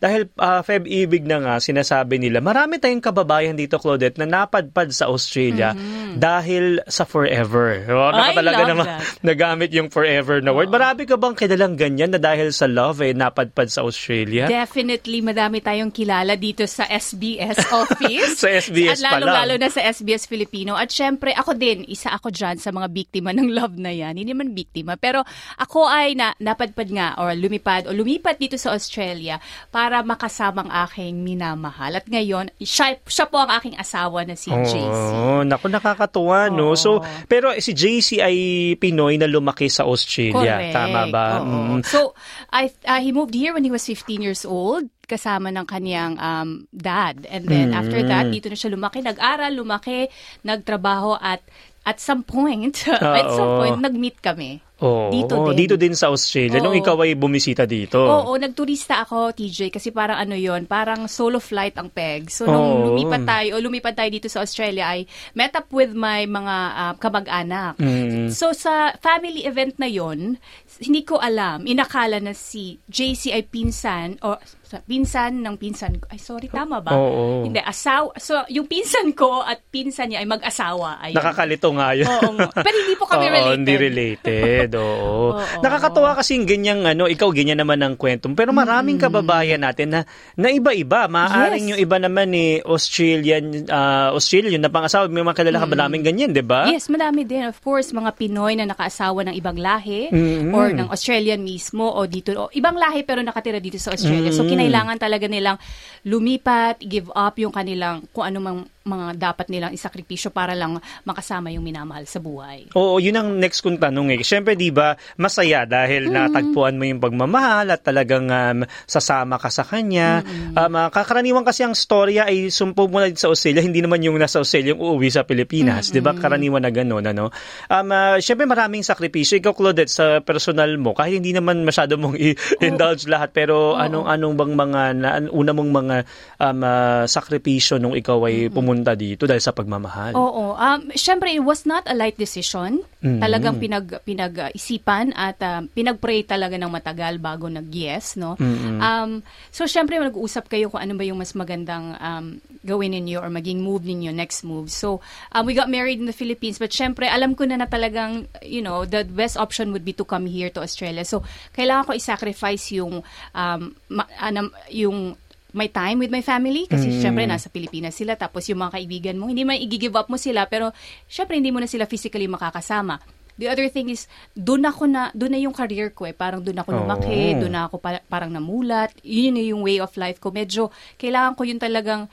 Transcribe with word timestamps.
Dahil 0.00 0.32
uh, 0.40 0.64
Feb 0.64 0.88
Ibig 0.88 1.28
na 1.28 1.44
nga, 1.44 1.54
sinasabi 1.60 2.16
nila, 2.16 2.40
marami 2.40 2.80
tayong 2.80 3.04
kababayan 3.04 3.52
dito, 3.52 3.76
Claudette, 3.76 4.16
na 4.16 4.24
napadpad 4.24 4.88
sa 4.96 5.12
Australia 5.12 5.76
mm-hmm. 5.76 6.16
dahil 6.16 6.80
sa 6.88 7.04
forever. 7.04 7.84
Oh, 7.92 8.08
I 8.08 8.32
talaga 8.32 8.62
naman 8.64 8.86
that. 8.88 9.04
nagamit 9.28 9.70
yung 9.76 9.92
forever 9.92 10.40
na 10.40 10.56
word. 10.56 10.72
Marami 10.72 11.04
ka 11.04 11.20
bang 11.20 11.36
kilalang 11.36 11.76
ganyan 11.76 12.16
na 12.16 12.20
dahil 12.20 12.48
sa 12.48 12.64
love 12.64 13.04
eh, 13.04 13.12
napadpad 13.12 13.68
sa 13.68 13.84
Australia? 13.84 14.48
Definitely, 14.48 15.20
madami 15.20 15.60
tayong 15.60 15.92
kilala 15.92 16.32
dito 16.40 16.64
sa 16.64 16.88
SBS 16.88 17.60
office. 17.68 18.32
Sa 18.40 18.48
SBS 18.48 19.04
At 19.04 19.12
pa 19.12 19.20
lang. 19.20 19.28
lalo-lalo 19.28 19.54
na 19.60 19.68
sa 19.68 19.84
SBS 19.84 20.24
Filipino. 20.24 20.72
At 20.72 20.88
syempre, 20.88 21.36
ako 21.36 21.52
din, 21.52 21.84
isa 21.84 22.08
ako 22.08 22.32
dyan 22.32 22.56
sa 22.56 22.72
mga 22.72 22.88
biktima 22.88 23.36
ng 23.36 23.52
love 23.52 23.76
na 23.76 23.92
yan. 23.92 24.16
Hindi 24.16 24.32
naman 24.32 24.56
biktima. 24.56 24.96
Pero 24.96 25.20
ako 25.60 25.84
ay 25.84 26.16
na, 26.16 26.32
napadpad 26.40 26.88
nga 26.88 27.08
or 27.20 27.36
lumipad 27.36 27.84
o 27.84 27.92
lumipat 27.92 28.40
dito 28.40 28.56
sa 28.56 28.72
Australia 28.72 29.36
para 29.68 29.89
makasamang 30.00 30.70
aking 30.86 31.26
minamahal. 31.26 31.98
At 31.98 32.06
ngayon, 32.06 32.54
siya, 32.62 32.94
siya 33.02 33.26
po 33.26 33.42
ang 33.42 33.50
aking 33.50 33.74
asawa 33.74 34.22
na 34.22 34.38
si 34.38 34.48
JC. 34.48 34.78
Oh, 34.86 35.42
naku, 35.42 35.66
nakakatuwa, 35.66 36.46
no? 36.48 36.72
Oo. 36.72 36.78
So, 36.78 37.02
pero 37.26 37.50
si 37.58 37.74
JC 37.74 38.22
ay 38.22 38.36
Pinoy 38.78 39.18
na 39.18 39.26
lumaki 39.26 39.66
sa 39.66 39.82
Australia. 39.82 40.62
Correct. 40.62 40.74
Tama 40.74 41.02
ba? 41.10 41.26
Oo. 41.42 41.58
Mm. 41.76 41.80
So, 41.82 42.14
I, 42.54 42.70
uh, 42.86 43.02
he 43.02 43.10
moved 43.10 43.34
here 43.34 43.50
when 43.50 43.66
he 43.66 43.72
was 43.74 43.82
15 43.82 44.22
years 44.22 44.46
old 44.46 44.86
kasama 45.04 45.50
ng 45.50 45.66
kaniyang 45.66 46.14
um, 46.22 46.70
dad. 46.70 47.26
And 47.26 47.42
then 47.44 47.74
Mm. 47.74 47.78
after 47.82 48.00
that, 48.06 48.30
dito 48.30 48.46
na 48.46 48.54
siya 48.54 48.70
lumaki. 48.70 49.02
Nag-aral, 49.02 49.50
lumaki, 49.58 50.06
nagtrabaho 50.46 51.18
at 51.18 51.42
at 51.80 51.96
some 51.98 52.22
point, 52.22 52.84
at 52.92 53.26
some 53.32 53.56
Oo. 53.56 53.58
point, 53.64 53.80
nag-meet 53.80 54.20
kami. 54.20 54.60
Oo, 54.80 55.08
Dito 55.08 55.34
din. 55.46 55.56
dito 55.56 55.74
din 55.76 55.92
sa 55.92 56.08
Australia. 56.08 56.56
Nung 56.56 56.72
Oo. 56.72 56.80
ikaw 56.80 56.96
ay 57.00 57.12
bumisita 57.12 57.64
dito. 57.64 58.00
Oo, 58.00 58.32
nagturista 58.34 59.00
ako, 59.00 59.30
TJ, 59.30 59.68
kasi 59.68 59.90
parang 59.90 60.16
ano 60.16 60.32
yon 60.32 60.64
parang 60.64 61.04
solo 61.04 61.36
flight 61.36 61.76
ang 61.76 61.88
peg. 61.88 62.28
So, 62.28 62.44
nung 62.44 62.56
Oo. 62.74 62.84
lumipat 62.90 63.22
tayo, 63.22 63.54
o 63.54 63.62
lumipad 63.62 63.92
tayo 63.92 64.08
dito 64.08 64.26
sa 64.26 64.40
Australia, 64.40 64.88
ay 64.88 65.04
met 65.32 65.52
up 65.52 65.68
with 65.68 65.92
my 65.92 66.24
mga 66.24 66.56
ah, 66.72 66.94
kamag-anak. 66.94 67.76
Mm. 67.76 68.28
So, 68.30 68.50
sa 68.50 68.96
family 68.96 69.44
event 69.44 69.76
na 69.76 69.86
yon 69.86 70.40
hindi 70.80 71.02
ko 71.02 71.20
alam, 71.20 71.64
inakala 71.64 72.16
na 72.18 72.32
si 72.32 72.80
JC 72.86 73.30
ay 73.30 73.44
pinsan, 73.44 74.16
o 74.20 74.32
sa- 74.62 74.80
pinsan 74.80 75.42
ng 75.42 75.58
pinsan 75.58 75.98
ko. 75.98 76.08
Ay, 76.08 76.16
sorry, 76.16 76.46
tama 76.46 76.80
ba? 76.80 76.94
Oo. 76.94 77.42
Hindi, 77.42 77.58
asawa. 77.58 78.14
So, 78.16 78.38
yung 78.46 78.64
pinsan 78.64 79.12
ko 79.12 79.42
at 79.42 79.60
pinsan 79.66 80.08
niya 80.08 80.22
ay 80.22 80.28
mag-asawa. 80.30 81.02
Ayun. 81.02 81.18
Nakakalito 81.18 81.68
nga 81.74 81.88
yun. 81.92 82.06
Oo 82.06 82.30
nga. 82.32 82.48
Pero 82.54 82.76
hindi 82.78 82.94
po 82.94 83.04
kami 83.04 83.26
Oo, 83.26 83.34
related. 83.34 83.56
hindi 83.58 83.74
related. 83.76 84.69
Oo. 84.78 85.34
Oo. 85.34 85.62
Nakakatuwa 85.62 86.14
kasi 86.14 86.38
ganyang 86.42 86.86
ano, 86.86 87.10
ikaw 87.10 87.32
ganyan 87.34 87.58
naman 87.58 87.80
ang 87.80 87.98
kwento. 87.98 88.30
Pero 88.30 88.54
maraming 88.54 89.00
kababayan 89.00 89.64
natin 89.64 89.90
na, 89.90 90.00
na 90.36 90.48
iba-iba. 90.50 91.10
Maaaring 91.10 91.66
Yes. 91.66 91.70
yung 91.74 91.80
iba 91.80 91.96
naman 91.96 92.30
ni 92.30 92.62
Australian, 92.62 93.66
uh, 93.66 94.14
Australian 94.14 94.62
na 94.62 94.70
pangasawa. 94.70 95.08
May 95.08 95.24
mga 95.24 95.42
kilala 95.42 95.58
ka 95.58 95.68
ba 95.68 95.76
namin 95.80 96.00
ganyan, 96.04 96.30
di 96.30 96.44
ba? 96.44 96.68
Yes, 96.68 96.86
madami 96.86 97.24
din. 97.24 97.48
Of 97.48 97.58
course, 97.60 97.90
mga 97.90 98.14
Pinoy 98.14 98.54
na 98.54 98.68
nakaasawa 98.68 99.26
ng 99.30 99.34
ibang 99.34 99.56
lahi 99.56 100.12
Mm-mm. 100.12 100.52
or 100.52 100.70
ng 100.70 100.88
Australian 100.92 101.40
mismo 101.40 101.88
o 101.88 102.04
dito. 102.04 102.36
O, 102.36 102.50
ibang 102.52 102.76
lahi 102.76 103.02
pero 103.02 103.24
nakatira 103.24 103.58
dito 103.58 103.80
sa 103.80 103.96
Australia. 103.96 104.30
So, 104.30 104.44
Mm-mm. 104.44 104.52
kinailangan 104.56 104.96
talaga 105.00 105.26
nilang 105.26 105.56
lumipat, 106.04 106.80
give 106.82 107.08
up 107.12 107.36
yung 107.36 107.52
kanilang 107.52 108.04
kung 108.10 108.24
ano 108.26 108.38
mang 108.40 108.60
mga 108.90 109.06
dapat 109.14 109.46
nilang 109.46 109.70
isakripisyo 109.70 110.34
para 110.34 110.58
lang 110.58 110.82
makasama 111.06 111.54
yung 111.54 111.62
minamahal 111.62 112.04
sa 112.10 112.18
buhay. 112.18 112.74
Oo, 112.74 112.98
yun 112.98 113.14
ang 113.14 113.38
next 113.38 113.62
kong 113.62 113.78
tanong 113.78 114.18
eh. 114.18 114.20
Siyempre, 114.26 114.58
di 114.58 114.74
ba, 114.74 114.98
masaya 115.14 115.62
dahil 115.62 116.10
natagpuan 116.10 116.74
mo 116.74 116.82
yung 116.82 116.98
pagmamahal 116.98 117.70
at 117.70 117.86
talagang 117.86 118.26
um, 118.26 118.66
sasama 118.88 119.38
ka 119.38 119.52
sa 119.52 119.62
kanya. 119.62 120.26
Um, 120.56 120.74
ah, 120.74 120.88
kakaraniwan 120.90 121.46
kasi 121.46 121.62
ang 121.62 121.76
storya 121.76 122.26
ay 122.26 122.50
sumpo 122.50 122.90
mo 122.90 122.98
na 122.98 123.12
sa 123.14 123.30
Australia, 123.30 123.62
hindi 123.62 123.84
naman 123.84 124.02
yung 124.02 124.16
nasa 124.18 124.42
Australia 124.42 124.74
yung 124.74 124.82
uuwi 124.82 125.08
sa 125.12 125.22
Pilipinas. 125.22 125.94
Di 125.94 126.02
ba? 126.02 126.16
Karaniwan 126.16 126.64
na 126.64 126.72
gano'n, 126.72 127.04
ano? 127.12 127.30
Um, 127.68 127.90
ah, 127.92 128.16
Siyempre, 128.18 128.48
maraming 128.48 128.82
sakripisyo. 128.82 129.38
Ikaw, 129.38 129.52
Claudette, 129.52 129.92
sa 129.92 130.24
personal 130.24 130.74
mo, 130.80 130.96
kahit 130.96 131.20
hindi 131.20 131.36
naman 131.36 131.62
masyado 131.62 132.00
mong 132.00 132.16
i-indulge 132.16 133.06
lahat, 133.06 133.36
pero 133.36 133.76
anong 133.76 134.08
anong 134.08 134.34
bang 134.40 134.52
mga, 134.56 134.80
na, 134.96 135.08
una 135.28 135.52
mong 135.52 135.70
mga 135.70 135.96
um, 136.40 136.60
ah, 136.64 137.04
sakripisyo 137.04 137.76
nung 137.76 137.92
ikaw 137.92 138.24
ay 138.24 138.48
pumunta 138.48 138.79
dito 138.84 139.28
dahil 139.28 139.42
sa 139.42 139.52
pagmamahal? 139.52 140.16
Oo. 140.16 140.56
Um, 140.56 140.92
Siyempre, 140.96 141.32
it 141.32 141.44
was 141.44 141.64
not 141.68 141.84
a 141.86 141.94
light 141.94 142.16
decision. 142.16 142.80
Mm. 143.00 143.20
Talagang 143.20 143.56
pinag, 143.56 143.88
pinag-isipan 144.04 145.16
at 145.16 145.40
um, 145.40 145.68
pinag-pray 145.72 146.24
talaga 146.24 146.60
ng 146.60 146.68
matagal 146.68 147.16
bago 147.20 147.48
nag-yes. 147.48 148.20
No? 148.20 148.36
Um, 148.40 149.24
so, 149.48 149.64
siyempre, 149.64 149.96
nag-uusap 149.96 150.48
kayo 150.52 150.68
kung 150.68 150.84
ano 150.84 150.96
ba 150.96 151.04
yung 151.04 151.20
mas 151.20 151.32
magandang 151.32 151.96
um, 151.96 152.26
gawin 152.60 152.92
ninyo 152.92 153.20
or 153.20 153.32
maging 153.32 153.64
move 153.64 153.88
ninyo, 153.88 154.12
next 154.12 154.44
move. 154.44 154.68
So, 154.68 155.00
um, 155.32 155.48
we 155.48 155.56
got 155.56 155.72
married 155.72 155.96
in 155.96 156.08
the 156.08 156.16
Philippines. 156.16 156.60
But 156.60 156.76
siyempre, 156.76 157.08
alam 157.08 157.32
ko 157.32 157.48
na 157.48 157.56
na 157.56 157.68
talagang, 157.68 158.28
you 158.44 158.60
know, 158.60 158.84
the 158.84 159.04
best 159.04 159.40
option 159.40 159.72
would 159.72 159.84
be 159.84 159.96
to 159.96 160.04
come 160.04 160.28
here 160.28 160.52
to 160.52 160.60
Australia. 160.60 161.04
So, 161.08 161.24
kailangan 161.56 161.88
ko 161.88 161.92
i-sacrifice 161.96 162.76
yung, 162.76 163.00
um, 163.32 163.60
ma- 163.88 164.10
anam- 164.20 164.52
yung 164.68 165.16
my 165.52 165.66
time 165.66 165.98
with 165.98 166.08
my 166.08 166.20
family 166.20 166.64
kasi 166.64 166.88
Mm. 166.88 167.00
syempre 167.00 167.22
nasa 167.24 167.46
Pilipinas 167.46 167.92
sila 167.92 168.14
tapos 168.14 168.46
yung 168.46 168.60
mga 168.60 168.76
kaibigan 168.76 169.16
mo 169.16 169.26
hindi 169.26 169.42
man 169.42 169.56
i-give 169.56 169.92
up 169.92 170.06
mo 170.06 170.14
sila 170.14 170.44
pero 170.44 170.70
syempre 171.04 171.34
hindi 171.34 171.48
mo 171.48 171.58
na 171.58 171.66
sila 171.66 171.84
physically 171.84 172.26
makakasama. 172.26 172.98
The 173.34 173.48
other 173.48 173.66
thing 173.66 173.88
is 173.88 174.04
doon 174.32 174.62
ako 174.62 174.84
na 174.84 175.08
doon 175.10 175.32
na 175.32 175.40
yung 175.40 175.52
career 175.52 175.90
ko 175.90 176.04
eh 176.04 176.12
parang 176.12 176.38
doon 176.38 176.56
ako 176.56 176.76
lumaki, 176.76 177.34
Oo. 177.34 177.40
doon 177.40 177.52
na 177.52 177.64
ako 177.64 177.76
pa- 177.76 178.04
parang 178.04 178.28
namulat. 178.28 178.92
Yun 179.00 179.32
na 179.32 179.42
yung 179.42 179.60
way 179.60 179.78
of 179.78 179.90
life 179.94 180.18
ko. 180.18 180.28
Medyo 180.28 180.68
kailangan 180.94 181.32
ko 181.32 181.42
yun 181.42 181.56
talagang 181.56 182.04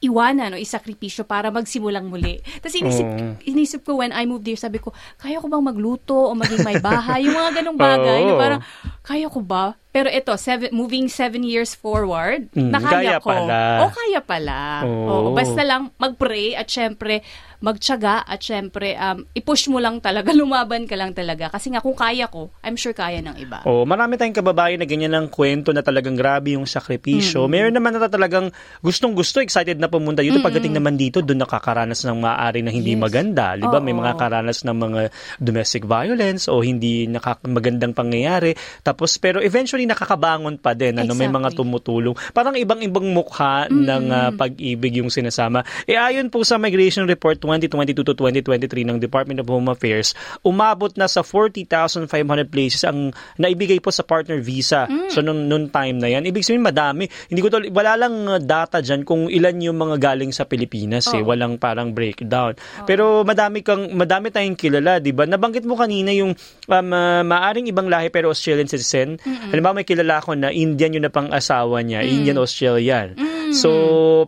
iwanan 0.00 0.50
o 0.50 0.58
isakripisyo 0.58 1.22
para 1.22 1.46
magsimulang 1.48 2.10
muli. 2.10 2.42
Tapos 2.58 2.74
inisip, 2.74 3.06
Oo. 3.06 3.38
inisip 3.44 3.80
ko 3.82 3.94
when 3.96 4.10
I 4.10 4.26
moved 4.26 4.42
here, 4.42 4.58
sabi 4.58 4.82
ko, 4.82 4.90
kaya 5.14 5.38
ko 5.38 5.46
bang 5.46 5.62
magluto 5.62 6.18
o 6.18 6.34
maging 6.34 6.66
may 6.66 6.82
bahay? 6.82 7.22
yung 7.22 7.38
mga 7.38 7.62
ganong 7.62 7.78
bagay 7.78 8.18
na 8.20 8.32
Oo. 8.34 8.40
parang, 8.40 8.60
kaya 9.00 9.30
ko 9.30 9.38
ba? 9.38 9.78
Pero 9.92 10.08
ito, 10.08 10.32
seven, 10.34 10.72
moving 10.72 11.06
seven 11.06 11.44
years 11.44 11.72
forward, 11.72 12.48
Mm, 12.50 12.72
kaya 12.72 12.74
nakaya 12.74 13.16
ko. 13.18 13.28
pala. 13.28 13.60
O 13.78 13.92
kaya 13.92 14.20
pala. 14.20 14.58
Oo. 14.82 15.04
Oo, 15.06 15.28
basta 15.32 15.60
lang 15.60 15.92
mag-pray 15.94 16.56
at 16.56 16.64
syempre 16.64 17.20
magtiyaga 17.60 18.26
at 18.26 18.40
syempre 18.40 18.96
um, 18.96 19.22
i-push 19.30 19.68
mo 19.68 19.78
lang 19.78 20.00
talaga, 20.00 20.34
lumaban 20.34 20.82
ka 20.82 20.96
lang 20.96 21.12
talaga. 21.12 21.46
Kasi 21.46 21.70
nga 21.70 21.78
kung 21.78 21.94
kaya 21.94 22.26
ko, 22.26 22.50
I'm 22.58 22.74
sure 22.74 22.90
kaya 22.90 23.20
ng 23.20 23.38
iba. 23.38 23.62
Oh, 23.62 23.84
marami 23.84 24.16
tayong 24.16 24.34
kababayan 24.34 24.80
na 24.80 24.84
ganyan 24.84 25.14
ng 25.14 25.28
kwento 25.28 25.70
na 25.70 25.78
talagang 25.78 26.16
grabe 26.16 26.56
yung 26.56 26.66
sakripisyo. 26.66 27.46
Meron 27.46 27.70
naman 27.70 27.94
na 27.94 28.08
talagang 28.08 28.50
gustong-gusto, 28.80 29.38
excited 29.38 29.76
na 29.76 29.86
pumunta 29.86 30.20
dito. 30.20 30.40
Pagdating 30.40 30.74
naman 30.74 30.96
dito, 30.96 31.20
doon 31.20 31.38
nakakaranas 31.38 32.02
ng 32.02 32.18
maaari 32.18 32.60
na 32.60 32.72
hindi 32.72 32.92
Yes. 32.92 33.02
maganda. 33.02 33.54
Di 33.54 33.62
ba? 33.62 33.78
May 33.78 33.92
Oo. 33.92 34.00
mga 34.00 34.12
karanas 34.16 34.64
ng 34.64 34.74
mga 34.74 35.00
domestic 35.38 35.84
violence 35.84 36.48
o 36.48 36.58
hindi 36.60 37.06
nakak- 37.06 37.44
magandang 37.44 37.92
pangyayari. 37.92 38.56
Tapos, 38.80 39.14
pero 39.16 39.38
eventually 39.38 39.81
nakakabangon 39.86 40.58
pa 40.58 40.72
din. 40.72 40.98
Ano, 40.98 41.14
May 41.14 41.28
mga 41.28 41.52
Exactly. 41.52 41.58
tumutulong. 41.58 42.14
Parang 42.32 42.54
ibang-ibang 42.56 43.06
mukha 43.12 43.66
ng 43.68 44.04
ah, 44.10 44.30
pag-ibig 44.32 44.98
yung 44.98 45.10
sinasama. 45.12 45.62
E 45.84 45.94
ayon 45.94 46.28
po 46.32 46.42
sa 46.42 46.56
Migration 46.56 47.04
Report 47.06 47.36
2022 47.38 48.02
to 48.02 48.14
2023 48.16 48.88
ng 48.88 48.98
Department 48.98 49.42
of 49.42 49.48
Home 49.50 49.68
Affairs, 49.68 50.14
umabot 50.42 50.90
na 50.96 51.06
sa 51.06 51.20
40,500 51.24 52.08
places 52.48 52.82
ang 52.86 53.12
naibigay 53.36 53.78
po 53.78 53.92
sa 53.92 54.02
partner 54.02 54.38
visa. 54.40 54.86
So 55.12 55.20
nung, 55.20 55.46
nung 55.46 55.68
time 55.68 55.98
na 55.98 56.08
yan, 56.10 56.24
ibig 56.24 56.42
sabihin 56.42 56.64
madami. 56.64 57.06
Hindi 57.28 57.40
ko 57.40 57.48
to, 57.52 57.64
wala 57.70 57.96
lang 57.96 58.14
uh, 58.28 58.40
data 58.40 58.80
dyan 58.80 59.02
kung 59.02 59.28
ilan 59.28 59.56
yung 59.62 59.78
mga 59.78 59.96
galing 59.98 60.32
sa 60.34 60.44
Pilipinas 60.44 61.08
eh. 61.12 61.20
Oo. 61.20 61.30
Walang 61.32 61.56
parang 61.56 61.94
breakdown. 61.94 62.56
Pero 62.84 63.22
madami 63.22 63.62
kang 63.62 63.92
madami 63.94 64.28
tayong 64.28 64.58
kilala, 64.58 64.98
'di 64.98 65.12
ba? 65.14 65.24
Nabanggit 65.24 65.64
mo 65.64 65.78
kanina 65.78 66.10
yung 66.12 66.34
um, 66.68 66.88
uh, 66.92 67.22
maaring 67.22 67.68
ibang 67.68 67.88
lahi 67.88 68.08
pero 68.08 68.32
Australian 68.32 68.68
citizen. 68.68 69.16
Halimbawa 69.22 69.71
may 69.72 69.84
kilala 69.88 70.20
ako 70.20 70.36
na 70.38 70.48
Indian 70.52 70.96
yung 70.96 71.06
napang-asawa 71.08 71.82
niya, 71.84 72.04
Indian 72.04 72.38
Australian. 72.40 73.16
So, 73.54 73.70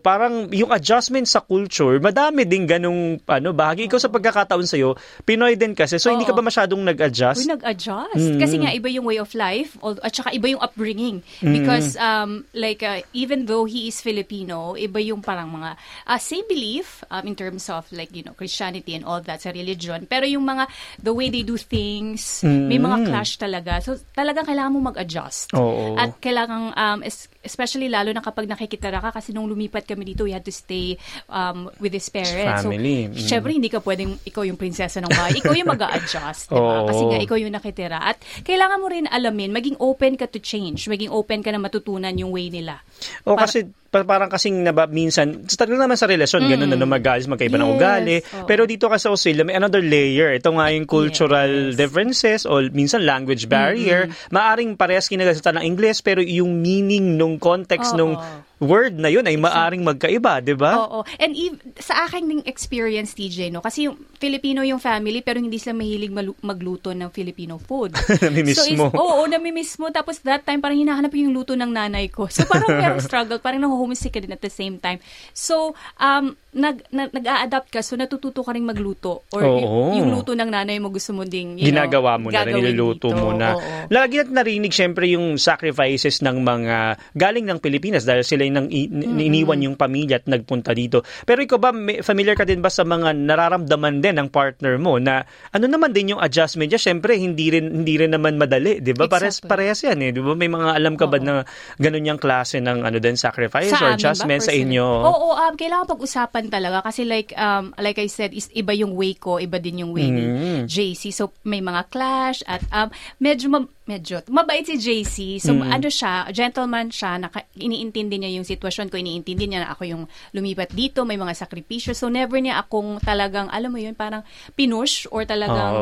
parang 0.00 0.48
yung 0.52 0.70
adjustment 0.70 1.26
sa 1.26 1.40
culture, 1.40 1.98
madami 1.98 2.44
din 2.44 2.64
ganung 2.64 3.20
ano, 3.24 3.48
bahagi. 3.52 3.88
Ikaw 3.88 4.00
sa 4.00 4.10
pagkakataon 4.12 4.66
sa'yo, 4.66 4.94
Pinoy 5.24 5.56
din 5.56 5.72
kasi. 5.72 5.96
So, 5.96 6.12
hindi 6.12 6.28
ka 6.28 6.36
ba 6.36 6.44
masyadong 6.44 6.82
nag-adjust? 6.84 7.40
Uy, 7.44 7.48
nag-adjust. 7.48 8.20
Mm. 8.20 8.38
Kasi 8.40 8.56
nga, 8.60 8.70
iba 8.74 8.88
yung 8.90 9.06
way 9.08 9.18
of 9.18 9.30
life 9.32 9.78
at 10.02 10.12
saka 10.12 10.34
iba 10.34 10.50
yung 10.50 10.60
upbringing. 10.60 11.24
Mm. 11.40 11.54
Because, 11.56 11.96
um, 11.96 12.44
like, 12.52 12.84
uh, 12.84 13.00
even 13.16 13.46
though 13.46 13.64
he 13.64 13.88
is 13.88 14.02
Filipino, 14.02 14.76
iba 14.76 15.00
yung 15.00 15.22
parang 15.22 15.48
mga 15.54 15.76
uh, 16.04 16.18
same 16.20 16.44
belief 16.50 17.06
um, 17.08 17.24
in 17.24 17.34
terms 17.38 17.70
of, 17.70 17.86
like, 17.94 18.12
you 18.12 18.26
know, 18.26 18.34
Christianity 18.34 18.92
and 18.98 19.06
all 19.06 19.22
that 19.22 19.40
sa 19.40 19.54
religion. 19.54 20.04
Pero 20.10 20.26
yung 20.26 20.44
mga, 20.44 20.66
the 21.00 21.14
way 21.14 21.30
they 21.30 21.46
do 21.46 21.56
things, 21.56 22.42
may 22.44 22.76
Mm. 22.76 22.90
mga 22.90 22.98
clash 23.08 23.38
talaga. 23.38 23.78
So, 23.80 23.96
talagang 24.12 24.44
kailangan 24.44 24.74
mo 24.74 24.90
mag-adjust. 24.90 25.54
Oo. 25.54 25.94
At 25.94 26.18
kailangan, 26.18 26.74
um, 26.74 27.00
es- 27.06 27.30
especially 27.40 27.86
lalo 27.86 28.10
na 28.10 28.24
kapag 28.24 28.50
nakikitira 28.50 28.98
ka 28.98 29.13
kasi 29.14 29.30
nung 29.30 29.46
lumipat 29.46 29.86
kami 29.86 30.02
dito, 30.04 30.26
we 30.26 30.34
had 30.34 30.42
to 30.42 30.50
stay 30.50 30.98
um, 31.30 31.70
with 31.78 31.94
his 31.94 32.10
parents. 32.10 32.66
Family. 32.66 33.06
So, 33.06 33.22
Mm. 33.22 33.28
syempre, 33.30 33.50
hindi 33.54 33.70
ka 33.70 33.78
pwedeng 33.78 34.18
ikaw 34.20 34.42
yung 34.42 34.58
prinsesa 34.58 34.98
ng 34.98 35.06
bahay. 35.08 35.38
Ikaw 35.38 35.54
yung 35.54 35.70
mag 35.70 35.82
adjust 35.86 36.50
diba? 36.50 36.58
Oo. 36.58 36.90
Kasi 36.90 37.02
nga, 37.06 37.18
ikaw 37.22 37.38
yung 37.38 37.54
nakitira. 37.54 38.02
At 38.02 38.18
kailangan 38.42 38.82
mo 38.82 38.90
rin 38.90 39.06
alamin, 39.06 39.54
maging 39.54 39.78
open 39.78 40.18
ka 40.18 40.26
to 40.26 40.42
change. 40.42 40.90
Maging 40.90 41.14
open 41.14 41.38
ka 41.38 41.54
na 41.54 41.62
matutunan 41.62 42.10
yung 42.12 42.34
way 42.34 42.50
nila. 42.50 42.82
O 43.22 43.38
Para- 43.38 43.46
kasi 43.46 43.70
parang 44.02 44.26
kasing 44.26 44.66
naba, 44.66 44.90
minsan, 44.90 45.46
sa 45.46 45.62
talaga 45.62 45.86
naman 45.86 45.94
sa 45.94 46.10
relasyon, 46.10 46.50
ganun 46.50 46.66
na 46.66 46.82
mag-alis, 46.82 47.30
magkaiba 47.30 47.54
ng 47.54 47.70
Yes, 47.70 47.74
ugali. 47.78 48.16
oo. 48.18 48.46
Pero 48.50 48.66
dito 48.66 48.90
ka 48.90 48.98
sa 48.98 49.14
Australia, 49.14 49.46
may 49.46 49.54
another 49.54 49.78
layer. 49.78 50.34
Ito 50.34 50.50
nga 50.50 50.74
yung 50.74 50.90
cultural 50.90 51.70
Yes. 51.70 51.78
differences 51.78 52.40
o 52.42 52.58
minsan 52.74 53.06
language 53.06 53.46
barrier. 53.46 54.10
Maaring 54.34 54.74
parehas 54.74 55.06
kinagasalita 55.06 55.54
ng 55.54 55.64
English, 55.64 56.02
pero 56.02 56.18
yung 56.18 56.58
meaning 56.58 57.14
nung 57.14 57.38
context 57.38 57.94
Oo. 57.94 57.98
nung 58.02 58.14
word 58.58 58.96
na 58.96 59.10
yun 59.10 59.26
ay 59.26 59.36
maaring 59.36 59.84
magkaiba, 59.84 60.40
di 60.40 60.56
ba? 60.56 60.78
Oo. 60.78 60.98
And 61.18 61.36
ev- 61.36 61.60
sa 61.76 62.06
akin 62.06 62.24
ding 62.24 62.42
experience, 62.46 63.12
TJ, 63.12 63.52
no? 63.52 63.60
Kasi 63.60 63.90
yung 63.90 63.98
Filipino 64.16 64.64
yung 64.64 64.80
family, 64.80 65.20
pero 65.20 65.36
hindi 65.36 65.60
sila 65.60 65.76
mahilig 65.76 66.08
magluto 66.40 66.96
ng 66.96 67.12
Filipino 67.12 67.60
food. 67.60 67.92
Namimiss 68.24 68.56
so, 68.56 68.64
is- 68.64 68.78
mo. 68.78 68.88
Oo, 68.88 69.26
namimiss 69.28 69.76
mo. 69.76 69.92
Tapos 69.92 70.22
that 70.24 70.46
time, 70.46 70.64
parang 70.64 70.80
hinahanap 70.80 71.12
yung 71.12 71.34
luto 71.34 71.52
ng 71.52 71.68
nanay 71.68 72.08
ko. 72.08 72.30
So, 72.30 72.48
parang 72.48 72.72
merong 72.80 73.04
struggle. 73.04 73.36
Parang 73.42 73.60
ka 74.10 74.20
din 74.20 74.32
at 74.32 74.40
the 74.40 74.50
same 74.50 74.78
time. 74.78 75.00
So, 75.32 75.74
um, 75.98 76.36
nag, 76.54 76.86
nag, 76.94 77.10
nag-a-adapt 77.10 77.68
ka. 77.68 77.82
So, 77.82 77.98
natututo 77.98 78.46
ka 78.46 78.54
rin 78.54 78.62
magluto. 78.62 79.26
Or 79.34 79.42
Oo. 79.42 79.98
yung 79.98 80.14
luto 80.14 80.38
ng 80.38 80.46
nanay 80.46 80.78
mo 80.78 80.88
gusto 80.88 81.10
mo 81.10 81.26
ding, 81.26 81.58
you 81.58 81.68
ginagawa 81.68 82.16
know, 82.16 82.26
mo 82.26 82.28
na 82.30 82.46
rin, 82.46 82.54
niluluto 82.62 83.10
dito. 83.10 83.18
mo 83.18 83.34
na. 83.34 83.58
Oo. 83.58 83.90
Lagi 83.90 84.22
natin 84.22 84.34
narinig 84.38 84.70
syempre 84.70 85.10
yung 85.10 85.36
sacrifices 85.36 86.22
ng 86.22 86.40
mga 86.40 86.76
galing 87.18 87.46
ng 87.50 87.58
Pilipinas 87.58 88.06
dahil 88.06 88.22
sila 88.22 88.46
yung 88.46 88.70
iniwan 88.70 89.60
yung 89.66 89.74
pamilya 89.74 90.22
at 90.22 90.26
nagpunta 90.30 90.70
dito. 90.72 91.02
Pero 91.26 91.42
ikaw 91.42 91.58
ba, 91.58 91.70
may, 91.74 92.00
familiar 92.00 92.38
ka 92.38 92.46
din 92.46 92.62
ba 92.62 92.70
sa 92.70 92.86
mga 92.86 93.10
nararamdaman 93.12 93.98
din 93.98 94.14
ng 94.16 94.28
partner 94.30 94.78
mo 94.78 95.02
na 95.02 95.26
ano 95.50 95.66
naman 95.66 95.90
din 95.90 96.14
yung 96.14 96.22
adjustment 96.22 96.70
niya? 96.70 96.80
Syempre, 96.80 97.18
hindi 97.18 97.50
rin, 97.50 97.82
hindi 97.82 97.98
rin 97.98 98.14
naman 98.14 98.38
madali, 98.38 98.78
di 98.78 98.94
ba? 98.94 99.10
Exactly. 99.10 99.50
parehas 99.50 99.80
yan 99.82 99.98
eh. 100.06 100.10
Di 100.14 100.20
ba? 100.22 100.38
May 100.38 100.50
mga 100.50 100.68
alam 100.78 100.94
ka 100.94 101.10
ba 101.10 101.18
Oo. 101.18 101.26
na 101.26 101.34
ganun 101.82 102.06
yung 102.06 102.20
klase 102.22 102.62
ng 102.62 102.86
ano 102.86 102.98
din, 103.02 103.18
sacrifice 103.18 103.74
or 103.74 103.90
amin 103.90 103.90
ba, 103.90 103.96
adjustment 103.98 104.42
sa 104.46 104.54
inyo? 104.54 104.86
Oo, 104.86 105.28
um, 105.34 105.52
kailangan 105.58 105.86
pag-usapan 105.90 106.43
talaga 106.48 106.80
kasi 106.82 107.04
like 107.04 107.32
um 107.34 107.72
like 107.76 107.96
I 107.96 108.06
said, 108.06 108.30
is 108.30 108.48
iba 108.50 108.72
yung 108.72 108.92
way 108.92 109.12
ko, 109.12 109.36
iba 109.36 109.56
din 109.56 109.80
yung 109.80 109.92
way 109.92 110.08
Mm. 110.08 110.14
ni 110.14 110.24
JC. 110.64 111.08
So 111.08 111.32
may 111.42 111.58
mga 111.58 111.88
clash 111.88 112.40
at 112.44 112.64
um 112.68 112.88
medyo 113.16 113.48
ma- 113.48 113.68
medyo 113.84 114.24
mabait 114.26 114.64
si 114.64 114.74
JC. 114.74 115.16
So 115.38 115.52
Mm. 115.52 115.68
ano 115.70 115.88
siya, 115.88 116.26
gentleman 116.30 116.88
siya, 116.88 117.16
naka, 117.18 117.44
iniintindi 117.54 118.16
niya 118.16 118.32
yung 118.34 118.44
sitwasyon 118.44 118.88
ko, 118.88 118.96
iniintindi 118.96 119.44
niya 119.44 119.60
na 119.62 119.70
ako 119.70 119.82
yung 119.84 120.02
lumipat 120.32 120.72
dito, 120.72 121.04
may 121.04 121.16
mga 121.16 121.36
sakripisyo. 121.36 121.92
So 121.92 122.08
never 122.08 122.36
niya 122.36 122.58
akong 122.58 122.98
talagang 122.98 123.52
alam 123.52 123.68
mo 123.68 123.76
yun, 123.76 123.92
parang 123.92 124.24
pinush 124.52 125.04
or 125.08 125.22
talagang 125.24 125.74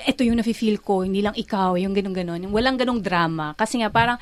ito 0.00 0.22
yung 0.22 0.38
nafe-feel 0.38 0.78
ko, 0.78 1.02
hindi 1.02 1.20
lang 1.20 1.34
ikaw, 1.34 1.74
yung 1.74 1.90
ganun-ganon. 1.90 2.46
Walang 2.48 2.78
ganong 2.78 3.02
drama. 3.02 3.52
Kasi 3.54 3.82
nga 3.82 3.90
parang 3.90 4.16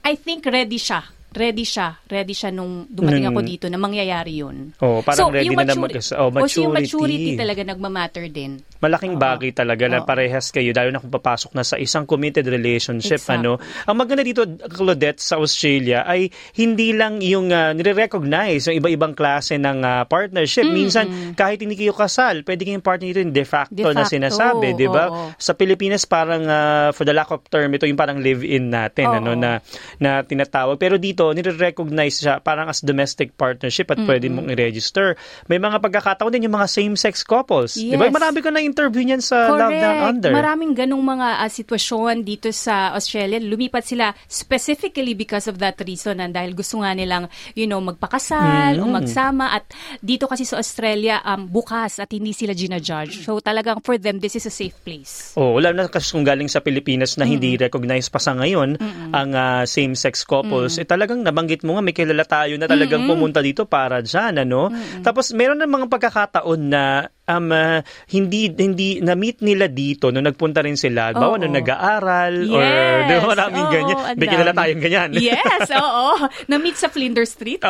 I 0.00 0.16
think 0.16 0.48
ready 0.48 0.80
siya. 0.80 1.04
Ready 1.30 1.62
siya. 1.62 1.94
Ready 2.04 2.34
siya 2.34 2.50
nung 2.50 2.90
dumating 2.90 3.22
ako 3.24 3.38
Nung- 3.38 3.46
dito 3.46 3.66
na 3.70 3.78
mangyayari 3.78 4.42
yun. 4.42 4.74
Oo, 4.82 4.98
parang 5.00 5.30
ready 5.30 5.46
yung 5.46 5.62
na 5.62 5.62
na 5.62 5.78
maturi- 5.78 6.02
mag- 6.02 6.18
oh, 6.18 6.26
o, 6.26 6.50
so 6.50 6.58
yung 6.58 6.74
maturity. 6.74 6.90
maturity 6.90 7.30
talaga 7.38 7.60
nagmamatter 7.62 8.24
din. 8.26 8.58
Malaking 8.82 9.14
Oo. 9.14 9.22
bagay 9.22 9.50
talaga 9.54 9.84
na 9.86 10.02
Oo. 10.02 10.08
parehas 10.10 10.50
kayo, 10.50 10.74
lalo 10.74 10.90
na 10.90 10.98
kung 10.98 11.12
papasok 11.12 11.54
na 11.54 11.62
sa 11.62 11.78
isang 11.78 12.02
committed 12.02 12.42
relationship. 12.44 13.22
Exactly. 13.22 13.46
ano 13.46 13.62
Ang 13.86 13.96
maganda 13.96 14.26
dito, 14.26 14.42
Claudette, 14.66 15.22
sa 15.22 15.38
Australia, 15.38 16.02
ay 16.02 16.34
hindi 16.58 16.90
lang 16.90 17.22
yung 17.22 17.46
uh, 17.46 17.70
nire-recognize 17.72 18.66
yung 18.66 18.82
iba-ibang 18.82 19.14
klase 19.14 19.54
ng 19.54 19.78
ah, 19.80 20.02
partnership. 20.02 20.66
Minsan, 20.66 21.06
kahit 21.38 21.62
hindi 21.62 21.78
kayo 21.78 21.94
kasal, 21.94 22.42
pwede 22.42 22.66
kayong 22.66 22.82
partner 22.82 23.06
dito 23.06 23.22
yung 23.22 23.30
de 23.30 23.46
facto, 23.46 23.70
De 23.70 23.86
na 23.86 24.02
facto, 24.02 24.10
sinasabi. 24.10 24.74
di 24.74 24.90
ba 24.90 25.06
oo. 25.06 25.30
Sa 25.38 25.54
Pilipinas, 25.54 26.02
parang, 26.04 26.42
ah, 26.44 26.90
for 26.90 27.06
the 27.06 27.14
lack 27.14 27.30
of 27.30 27.46
term, 27.46 27.70
ito 27.70 27.86
yung 27.86 27.94
parang 27.94 28.18
live-in 28.18 28.66
natin, 28.66 29.06
Oo. 29.06 29.14
ano 29.14 29.30
na, 29.38 29.62
na 30.02 30.26
tinatawag. 30.26 30.74
Pero 30.74 30.98
dito, 30.98 31.19
nire-recognize 31.28 32.24
siya 32.24 32.40
parang 32.40 32.72
as 32.72 32.80
domestic 32.80 33.36
partnership 33.36 33.92
at 33.92 34.00
pwede 34.00 34.32
mong 34.32 34.48
i-register. 34.48 35.12
May 35.44 35.60
mga 35.60 35.76
pagkakataon 35.78 36.32
din 36.32 36.48
yung 36.48 36.56
mga 36.56 36.68
same-sex 36.72 37.20
couples. 37.20 37.76
Di 37.76 37.92
ba? 37.94 38.08
Yes. 38.08 38.16
Marami 38.16 38.38
ko 38.40 38.48
na-interview 38.48 39.04
niyan 39.04 39.20
sa 39.20 39.52
Love 39.52 39.76
Down 39.76 39.98
Under. 40.08 40.32
Maraming 40.32 40.72
ganong 40.72 41.04
mga 41.04 41.28
ah, 41.38 41.50
sitwasyon 41.50 42.24
dito 42.24 42.48
sa 42.48 42.96
Australia. 42.96 43.36
Lumipat 43.36 43.84
sila 43.84 44.08
specifically 44.24 45.12
because 45.12 45.44
of 45.44 45.60
that 45.60 45.76
reason 45.84 46.16
na 46.16 46.26
dahil 46.26 46.56
gusto 46.56 46.80
nga 46.80 46.96
nilang, 46.96 47.28
you 47.52 47.68
know, 47.68 47.78
magpakasal 47.78 48.80
o 48.80 48.88
Mm. 48.88 48.94
magsama. 48.96 49.52
At 49.52 49.68
dito 49.98 50.24
kasi 50.24 50.48
sa 50.48 50.56
Australia, 50.56 51.20
um, 51.22 51.44
bukas 51.44 51.98
at 51.98 52.08
hindi 52.08 52.32
sila 52.32 52.56
ginajudge. 52.56 53.26
So 53.26 53.42
talagang 53.42 53.82
for 53.82 53.98
them, 53.98 54.16
this 54.18 54.38
is 54.38 54.46
a 54.46 54.54
safe 54.54 54.78
place. 54.80 55.34
Oh, 55.34 55.58
wala 55.58 55.74
na 55.74 55.90
kasi 55.90 56.14
kung 56.14 56.24
galing 56.24 56.48
sa 56.48 56.62
Pilipinas 56.62 57.18
na 57.18 57.26
hindi 57.26 57.58
recognize 57.58 58.06
pa 58.06 58.22
sa 58.22 58.32
ngayon 58.32 58.78
ang 59.10 59.30
ah, 59.34 59.66
same-sex 59.66 60.22
couples. 60.22 60.78
Eh 60.78 60.86
talagang 61.10 61.26
nabanggit 61.26 61.66
mo 61.66 61.74
nga 61.74 61.82
may 61.82 61.90
kilala 61.90 62.22
tayo 62.22 62.54
na 62.54 62.70
talagang 62.70 63.02
pumunta 63.10 63.42
dito 63.42 63.66
para 63.66 63.98
diyan 63.98 64.46
ano. 64.46 64.70
Tapos 65.02 65.34
meron 65.34 65.58
na 65.58 65.66
mga 65.66 65.90
pagkakataon 65.90 66.60
na 66.70 67.10
um, 67.30 67.48
ah, 67.50 67.78
hindi 68.08 68.50
hindi 68.50 68.98
na-meet 68.98 69.38
nila 69.40 69.66
dito 69.66 70.10
nung 70.10 70.24
nagpunta 70.24 70.60
rin 70.60 70.74
sila. 70.74 71.12
Bawa 71.12 71.36
nung 71.36 71.54
nag-aaral 71.54 72.34
or 72.48 72.58
Yes. 72.60 73.06
di 73.06 73.12
ba 73.14 73.24
maraming 73.28 73.64
Oo, 73.64 73.72
ganyan. 73.72 73.96
May 74.14 74.26
kilala 74.26 74.52
tayong 74.52 74.82
ganyan. 74.82 75.10
yes, 75.14 75.68
oo. 75.78 76.06
Na-meet 76.46 76.76
sa 76.76 76.88
Flinders 76.88 77.32
Street. 77.32 77.62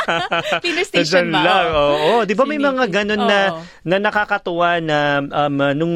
Flinders 0.62 0.88
Station 0.88 1.28
ba? 1.28 1.40
lang, 1.42 1.66
Oo. 1.70 1.94
oo. 1.96 2.18
Di 2.22 2.34
ba 2.34 2.44
may 2.44 2.58
mga 2.58 2.84
ganun 2.88 3.22
na, 3.22 3.38
na 3.82 3.96
nakakatuwa 3.98 4.78
na 4.80 4.98
um, 5.20 5.54
uh, 5.58 5.72
nung 5.72 5.94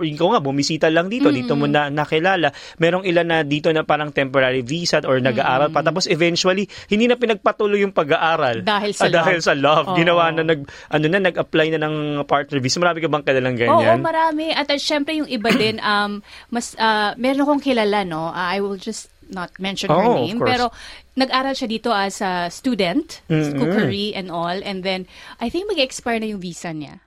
ikaw 0.00 0.28
nga 0.32 0.42
bumisita 0.42 0.88
lang 0.88 1.08
dito, 1.08 1.28
dito 1.28 1.54
mo 1.54 1.66
na 1.66 1.88
nakilala. 1.88 2.50
Merong 2.76 3.04
ilan 3.04 3.26
na 3.26 3.38
dito 3.42 3.68
na 3.68 3.82
parang 3.82 4.10
temporary 4.10 4.62
visa 4.62 5.00
or 5.00 5.18
nag-aaral 5.18 5.68
pa. 5.68 5.80
Tapos 5.80 6.06
eventually, 6.06 6.64
hindi 6.88 7.04
na 7.04 7.14
pinagpatuloy 7.14 7.82
yung 7.82 7.92
pag-aaral. 7.92 8.62
Dahil 8.62 8.92
sa 8.92 9.06
Ah, 9.08 9.12
Dahil 9.14 9.40
love. 9.40 9.44
sa 9.44 9.54
love. 9.54 9.86
Oo. 9.88 9.96
Ginawa 9.96 10.28
na, 10.30 10.42
nag, 10.44 10.60
ano 10.88 11.04
na, 11.06 11.18
nag-apply 11.22 11.66
na 11.72 11.80
ng 11.80 11.96
partner 12.38 12.58
visa. 12.62 12.78
Marami 12.78 12.98
ka 13.02 13.08
bang 13.10 13.24
kilalang 13.26 13.56
Oo, 13.58 13.60
ganyan? 13.82 13.98
marami. 13.98 14.46
At 14.54 14.70
uh, 14.70 14.78
syempre 14.78 15.18
yung 15.18 15.26
iba 15.26 15.50
din, 15.50 15.82
um, 15.90 16.22
mas, 16.48 16.78
uh, 16.78 17.18
meron 17.18 17.42
akong 17.42 17.62
kilala, 17.62 18.06
no? 18.06 18.30
Uh, 18.30 18.48
I 18.54 18.62
will 18.62 18.78
just 18.78 19.10
not 19.28 19.50
mention 19.60 19.90
her 19.90 19.98
Oh, 19.98 20.14
of 20.16 20.24
name. 20.24 20.38
Pero 20.40 20.70
nag-aral 21.18 21.52
siya 21.52 21.66
dito 21.66 21.90
as 21.90 22.22
a 22.22 22.46
student, 22.48 23.20
Mm-mm. 23.26 23.58
cookery 23.58 24.14
and 24.14 24.30
all. 24.30 24.54
And 24.62 24.86
then, 24.86 25.10
I 25.42 25.50
think 25.50 25.66
mag-expire 25.66 26.22
na 26.22 26.30
yung 26.30 26.38
visa 26.38 26.70
niya. 26.70 27.02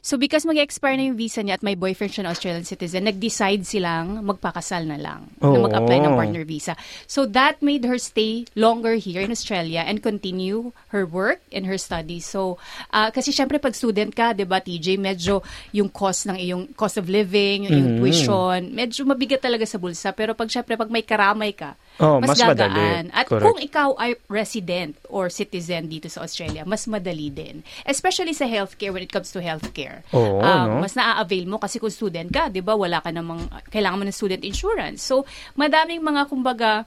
So 0.00 0.16
because 0.16 0.44
mag-expire 0.44 0.96
na 0.96 1.08
yung 1.08 1.16
visa 1.16 1.40
niya 1.40 1.60
at 1.60 1.64
may 1.64 1.76
boyfriend 1.76 2.12
siya 2.12 2.24
na 2.24 2.32
Australian 2.32 2.64
citizen, 2.64 3.04
nag-decide 3.04 3.64
silang 3.64 4.24
magpakasal 4.24 4.84
na 4.84 4.96
lang. 4.96 5.28
Na 5.40 5.52
Oo. 5.52 5.64
mag-apply 5.68 5.98
ng 6.04 6.14
partner 6.16 6.44
visa. 6.44 6.76
So 7.08 7.24
that 7.32 7.60
made 7.60 7.84
her 7.84 7.96
stay 7.96 8.44
longer 8.56 8.96
here 8.96 9.20
in 9.20 9.32
Australia 9.32 9.84
and 9.84 10.00
continue 10.00 10.72
her 10.92 11.04
work 11.04 11.40
and 11.52 11.64
her 11.64 11.76
studies. 11.76 12.24
So, 12.24 12.56
ah, 12.92 13.08
kasi 13.08 13.32
syempre 13.32 13.56
pag 13.56 13.76
student 13.76 14.12
ka, 14.12 14.32
'di 14.32 14.44
ba, 14.44 14.60
TJ, 14.60 14.96
medyo 15.00 15.40
yung 15.72 15.88
cost 15.88 16.28
ng 16.28 16.36
iyong 16.36 16.64
cost 16.76 16.96
of 16.96 17.06
living, 17.08 17.68
yung 17.68 17.96
Mm. 17.96 17.98
tuition, 18.00 18.60
medyo 18.72 19.04
mabigat 19.04 19.40
talaga 19.40 19.64
sa 19.64 19.76
bulsa. 19.80 20.10
Pero 20.12 20.32
pag 20.32 20.48
syempre 20.48 20.74
pag 20.76 20.88
may 20.88 21.04
karamay 21.04 21.52
ka, 21.52 21.76
Oh, 21.96 22.20
mas, 22.20 22.32
mas 22.32 22.44
madali. 22.44 22.76
gagaan. 22.76 23.04
At 23.10 23.24
Correct. 23.24 23.42
kung 23.42 23.58
ikaw 23.58 23.88
ay 23.96 24.10
resident 24.26 24.96
or 25.08 25.28
citizen 25.28 25.86
dito 25.86 26.06
sa 26.06 26.22
Australia, 26.22 26.62
mas 26.62 26.84
madali 26.84 27.28
din. 27.28 27.64
Especially 27.82 28.32
sa 28.32 28.44
healthcare 28.44 28.92
when 28.92 29.00
it 29.00 29.08
comes 29.08 29.30
to 29.30 29.40
healthcare. 29.40 30.04
Oo, 30.10 30.38
Um, 30.38 30.64
no? 30.68 30.72
Mas 30.80 30.92
na-avail 30.92 31.44
mo 31.44 31.56
kasi 31.56 31.76
kung 31.76 31.88
student 31.88 32.28
ka, 32.28 32.46
'di 32.46 32.60
ba, 32.60 32.72
wala 32.72 33.00
ka 33.00 33.08
namang 33.08 33.40
kailangan 33.66 33.96
mo 33.96 34.04
ng 34.04 34.12
student 34.12 34.42
insurance. 34.42 35.00
So, 35.00 35.24
madaming 35.54 36.00
mga 36.00 36.26
kumbaga 36.26 36.84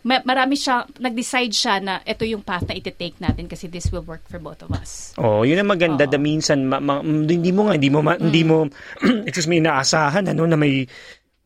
ma- 0.00 0.22
marami 0.22 0.54
siya, 0.54 0.86
nag-decide 0.94 1.50
siya 1.50 1.74
na 1.76 1.98
ito 2.00 2.22
yung 2.22 2.40
path 2.40 2.62
na 2.64 2.72
iti-take 2.72 3.18
natin 3.18 3.50
kasi 3.50 3.66
this 3.66 3.90
will 3.90 4.06
work 4.06 4.22
for 4.24 4.38
both 4.38 4.62
of 4.62 4.70
us. 4.70 5.10
Oh, 5.18 5.42
yun 5.42 5.58
ang 5.58 5.68
maganda 5.68 6.06
da 6.06 6.16
minsan 6.16 6.64
ma- 6.64 6.78
ma- 6.78 7.02
hindi 7.02 7.50
mo 7.50 7.66
nga 7.66 7.74
hindi 7.74 7.90
mo 7.90 7.98
ma- 8.00 8.14
hindi 8.16 8.42
mo 8.42 8.70
excuse 9.26 9.50
me 9.50 9.58
inaasahan 9.58 10.30
ano 10.30 10.46
na 10.46 10.54
may 10.54 10.86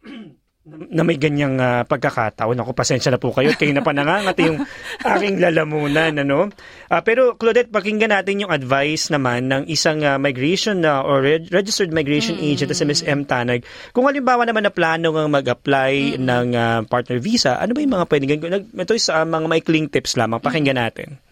na 0.67 1.07
may 1.07 1.15
ganyang 1.15 1.63
ah, 1.63 1.87
pagkakataon. 1.87 2.59
Ako, 2.59 2.75
pasensya 2.75 3.15
na 3.15 3.23
po 3.23 3.31
kayo. 3.31 3.55
Kayo 3.55 3.71
na 3.71 3.87
pa 3.87 3.95
nangangati 3.95 4.51
yung 4.51 4.67
aking 5.15 5.39
lalamunan. 5.39 6.11
Ano? 6.19 6.51
Ah, 6.91 7.07
pero, 7.07 7.39
Claudette, 7.39 7.71
pakinggan 7.71 8.11
natin 8.11 8.43
yung 8.43 8.51
advice 8.51 9.07
naman 9.15 9.47
ng 9.47 9.63
isang 9.71 10.03
ah, 10.03 10.19
migration 10.19 10.83
na 10.83 11.07
or 11.07 11.23
reg- 11.23 11.55
registered 11.55 11.95
migration 11.95 12.35
agent 12.43 12.75
sa 12.75 12.83
Ms. 12.83 13.07
M. 13.07 13.23
Tanag. 13.23 13.63
Kung 13.95 14.11
halimbawa 14.11 14.43
naman 14.43 14.67
na 14.67 14.75
plano 14.75 15.15
ng 15.15 15.31
mag-apply 15.31 16.19
ng 16.19 16.47
ah, 16.59 16.83
partner 16.83 17.23
visa, 17.23 17.63
ano 17.63 17.71
ba 17.71 17.81
yung 17.87 17.95
mga 17.95 18.07
pwedeng 18.11 18.31
gawin? 18.35 18.67
Ito 18.75 18.93
is 18.99 19.07
ah, 19.07 19.23
mga 19.23 19.47
maikling 19.47 19.87
tips 19.87 20.19
lamang. 20.19 20.43
Pakinggan 20.43 20.83
natin. 20.83 21.23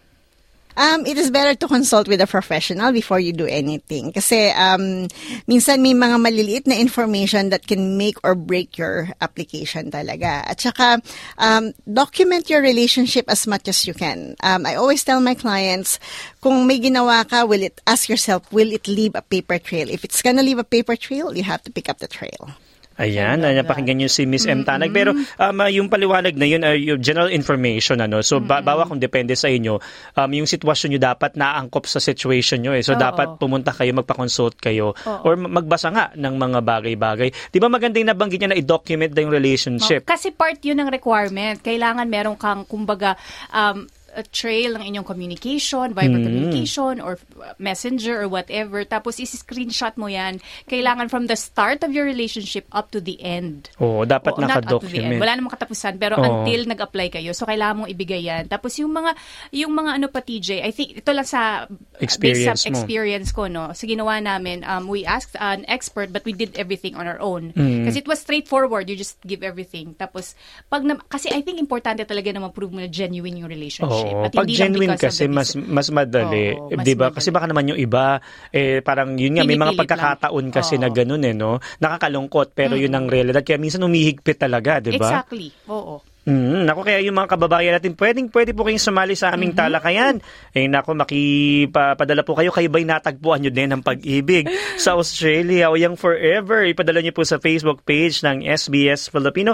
Um, 0.77 1.05
it 1.05 1.17
is 1.17 1.31
better 1.31 1.55
to 1.55 1.67
consult 1.67 2.07
with 2.07 2.21
a 2.21 2.27
professional 2.27 2.91
before 2.91 3.19
you 3.19 3.33
do 3.33 3.45
anything. 3.45 4.11
Kasi 4.11 4.51
um, 4.51 5.07
minsan 5.47 5.81
may 5.81 5.95
mga 5.95 6.17
maliliit 6.19 6.67
na 6.67 6.75
information 6.75 7.49
that 7.49 7.67
can 7.67 7.97
make 7.97 8.19
or 8.23 8.35
break 8.35 8.77
your 8.77 9.09
application 9.21 9.91
talaga. 9.91 10.43
At 10.43 10.59
saka, 10.59 11.01
um, 11.37 11.73
document 11.87 12.49
your 12.49 12.61
relationship 12.61 13.25
as 13.29 13.47
much 13.47 13.67
as 13.67 13.87
you 13.87 13.93
can. 13.93 14.35
Um, 14.43 14.65
I 14.65 14.75
always 14.75 15.03
tell 15.03 15.21
my 15.21 15.35
clients, 15.35 15.99
kung 16.41 16.67
may 16.67 16.79
ginawa 16.79 17.27
ka, 17.27 17.45
will 17.45 17.63
it, 17.63 17.81
ask 17.87 18.09
yourself, 18.09 18.51
will 18.51 18.71
it 18.71 18.87
leave 18.87 19.15
a 19.15 19.21
paper 19.21 19.59
trail? 19.59 19.89
If 19.89 20.03
it's 20.03 20.21
gonna 20.21 20.43
leave 20.43 20.59
a 20.59 20.67
paper 20.67 20.95
trail, 20.95 21.35
you 21.35 21.43
have 21.43 21.63
to 21.63 21.71
pick 21.71 21.89
up 21.89 21.99
the 21.99 22.07
trail. 22.07 22.51
Ayan, 22.95 23.43
uh, 23.43 23.51
napakinggan 23.51 23.99
niyo 23.99 24.07
si 24.07 24.23
Miss 24.23 24.47
M. 24.47 24.63
Tanag. 24.63 24.95
Pero 24.95 25.11
um, 25.11 25.57
uh, 25.59 25.67
yung 25.67 25.91
paliwanag 25.91 26.31
na 26.39 26.47
yun, 26.47 26.63
uh, 26.63 26.71
yung 26.71 27.03
general 27.03 27.27
information, 27.27 27.99
ano, 27.99 28.23
so 28.23 28.39
ba- 28.39 28.63
bawa 28.63 28.87
kung 28.87 29.03
depende 29.03 29.35
sa 29.35 29.51
inyo, 29.51 29.75
um, 30.15 30.29
yung 30.31 30.47
sitwasyon 30.47 30.95
nyo 30.95 31.01
dapat 31.03 31.35
naangkop 31.35 31.91
sa 31.91 31.99
situation 31.99 32.63
nyo. 32.63 32.71
Eh. 32.71 32.87
So 32.87 32.95
Oo. 32.95 33.01
dapat 33.03 33.35
pumunta 33.35 33.75
kayo, 33.75 33.91
magpa-consult 33.99 34.55
kayo, 34.63 34.95
or 35.27 35.35
magbasa 35.35 35.91
nga 35.91 36.05
ng 36.15 36.35
mga 36.39 36.59
bagay-bagay. 36.63 37.29
Di 37.51 37.59
ba 37.59 37.67
maganda 37.67 37.99
yung 37.99 38.15
nabanggit 38.15 38.39
niya 38.39 38.51
na 38.55 38.59
i-document 38.59 39.11
na 39.11 39.19
yung 39.27 39.33
relationship? 39.35 40.07
Kasi 40.07 40.31
part 40.31 40.63
yun 40.63 40.79
ng 40.79 40.87
requirement. 40.87 41.59
Kailangan 41.59 42.07
meron 42.07 42.39
kang, 42.39 42.63
kumbaga, 42.63 43.19
um, 43.51 43.83
a 44.15 44.23
trail 44.23 44.79
ng 44.79 44.83
inyong 44.95 45.07
communication, 45.07 45.91
Viber 45.91 46.23
communication, 46.23 47.03
or 47.03 47.19
uh, 47.43 47.51
messenger, 47.59 48.23
or 48.23 48.27
whatever. 48.31 48.87
Tapos, 48.87 49.19
isi-screenshot 49.19 49.99
mo 49.99 50.07
yan. 50.07 50.39
Kailangan 50.71 51.11
from 51.11 51.27
the 51.27 51.35
start 51.35 51.83
of 51.83 51.91
your 51.91 52.07
relationship 52.07 52.63
up 52.71 52.89
to 52.95 53.03
the 53.03 53.19
end. 53.19 53.69
Oo, 53.83 54.07
dapat 54.07 54.39
Oo, 54.39 54.41
naka-document. 54.41 55.19
Wala 55.19 55.35
namang 55.35 55.53
katapusan, 55.59 55.99
pero 55.99 56.15
Oo. 56.15 56.23
until 56.23 56.63
nag-apply 56.65 57.11
kayo. 57.11 57.35
So, 57.35 57.43
kailangan 57.43 57.85
mong 57.85 57.91
ibigay 57.91 58.23
yan. 58.23 58.47
Tapos, 58.47 58.79
yung 58.79 58.95
mga, 58.95 59.11
yung 59.51 59.75
mga 59.75 59.91
ano 59.99 60.07
pa, 60.07 60.23
TJ, 60.23 60.63
I 60.63 60.71
think, 60.71 61.03
ito 61.03 61.11
lang 61.11 61.27
sa 61.27 61.67
Experience 61.99 62.63
based 62.63 62.85
experience 62.85 63.29
ko, 63.33 63.49
no? 63.49 63.73
Sa 63.73 63.89
ginawa 63.89 64.21
namin, 64.21 64.61
um, 64.63 64.87
we 64.87 65.03
asked 65.03 65.35
an 65.41 65.65
expert, 65.67 66.13
but 66.13 66.21
we 66.23 66.31
did 66.31 66.53
everything 66.55 66.93
on 66.93 67.09
our 67.09 67.19
own. 67.19 67.51
Mm. 67.57 67.89
Kasi 67.89 68.05
it 68.05 68.07
was 68.07 68.21
straightforward. 68.21 68.87
You 68.87 68.95
just 68.95 69.17
give 69.25 69.41
everything. 69.41 69.97
Tapos, 69.97 70.37
pag 70.69 70.85
na, 70.85 71.01
kasi 71.09 71.33
I 71.33 71.41
think 71.41 71.57
importante 71.57 72.05
talaga 72.05 72.29
na 72.29 72.45
ma-prove 72.45 72.71
mo 72.71 72.79
na 72.79 72.87
genuine 72.91 73.41
yung 73.41 73.49
relationship. 73.49 73.89
Oo, 73.89 74.04
At 74.05 74.31
pag 74.31 74.45
hindi 74.45 74.55
lang 74.59 74.73
genuine 74.75 74.95
kasi 74.97 75.25
mas 75.25 75.57
mas 75.57 75.87
madali, 75.89 76.53
Oo, 76.53 76.69
mas 76.73 76.85
'di 76.85 76.93
ba? 76.93 77.09
madali. 77.09 77.15
Kasi 77.17 77.27
baka 77.33 77.45
naman 77.49 77.69
yung 77.73 77.79
iba 77.79 78.19
eh 78.53 78.79
parang 78.85 79.17
yun 79.17 79.37
nga 79.37 79.43
may 79.47 79.57
mga 79.57 79.73
pagkakataon 79.75 80.45
lang. 80.49 80.53
kasi 80.53 80.77
na 80.77 80.89
Oo. 80.89 80.95
ganun 80.95 81.23
eh 81.25 81.33
no. 81.33 81.57
Nakakalungkot 81.81 82.53
pero 82.53 82.77
yun 82.77 82.93
ang 82.93 83.09
realidad 83.09 83.41
kaya 83.41 83.57
minsan 83.57 83.83
umihigpit 83.83 84.37
talaga, 84.37 84.83
'di 84.83 84.99
ba? 84.99 85.21
Exactly. 85.21 85.49
Oo. 85.71 86.01
Mm, 86.25 86.65
nako 86.65 86.81
kaya 86.81 87.05
yung 87.05 87.21
mga 87.21 87.37
kababayan 87.37 87.77
natin, 87.77 87.93
pwedeng 87.93 88.33
pwede 88.33 88.57
po 88.57 88.65
kayong 88.65 88.81
sumali 88.81 89.13
sa 89.13 89.29
aming 89.29 89.53
talakayan. 89.53 90.17
Eh 90.57 90.65
nako 90.65 90.97
makipapadala 90.97 92.25
po 92.25 92.33
kayo 92.33 92.49
kayo 92.49 92.65
ba'y 92.65 92.81
natagpuan 92.81 93.45
nyo 93.45 93.53
din 93.53 93.69
ng 93.69 93.85
pag-ibig 93.85 94.49
sa 94.81 94.97
Australia 94.97 95.69
o 95.69 95.77
yung 95.77 95.93
forever. 95.93 96.65
Ipadala 96.65 97.05
nyo 97.05 97.13
po 97.13 97.21
sa 97.21 97.37
Facebook 97.37 97.85
page 97.85 98.25
ng 98.25 98.41
SBS 98.41 99.13
Filipino. 99.13 99.53